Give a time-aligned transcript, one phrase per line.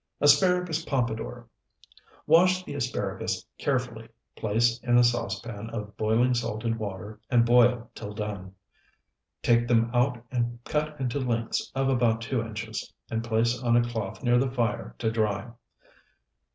[0.19, 1.47] ASPARAGUS POMPADOUR
[2.25, 8.11] Wash the asparagus carefully, place in a saucepan of boiling salted water, and boil till
[8.11, 8.55] done.
[9.43, 13.87] Take them out and cut into lengths of about two inches, and place on a
[13.87, 15.51] cloth near the fire to dry.